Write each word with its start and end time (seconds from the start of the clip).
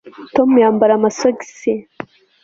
tom 0.35 0.49
yambara 0.63 0.93
amasogisi 0.95 1.71